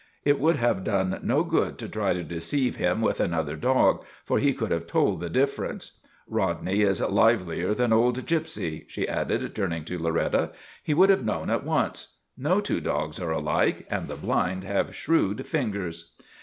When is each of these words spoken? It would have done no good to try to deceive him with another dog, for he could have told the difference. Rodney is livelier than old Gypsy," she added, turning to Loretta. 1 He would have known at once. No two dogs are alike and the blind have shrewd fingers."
It 0.25 0.39
would 0.39 0.55
have 0.55 0.83
done 0.83 1.19
no 1.21 1.43
good 1.43 1.77
to 1.77 1.87
try 1.87 2.13
to 2.13 2.23
deceive 2.23 2.77
him 2.77 3.01
with 3.01 3.19
another 3.19 3.55
dog, 3.55 4.03
for 4.25 4.39
he 4.39 4.51
could 4.51 4.71
have 4.71 4.87
told 4.87 5.19
the 5.19 5.29
difference. 5.29 5.99
Rodney 6.27 6.81
is 6.81 7.01
livelier 7.01 7.75
than 7.75 7.93
old 7.93 8.17
Gypsy," 8.25 8.85
she 8.89 9.07
added, 9.07 9.53
turning 9.53 9.85
to 9.85 9.99
Loretta. 9.99 10.39
1 10.39 10.49
He 10.81 10.93
would 10.95 11.11
have 11.11 11.23
known 11.23 11.51
at 11.51 11.63
once. 11.63 12.15
No 12.35 12.59
two 12.59 12.79
dogs 12.81 13.19
are 13.19 13.31
alike 13.31 13.85
and 13.91 14.07
the 14.07 14.15
blind 14.15 14.63
have 14.63 14.95
shrewd 14.95 15.45
fingers." 15.45 16.15